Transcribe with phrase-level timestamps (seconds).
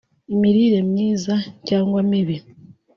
[0.33, 1.35] imirire myiza
[1.67, 2.37] cyangwa mibi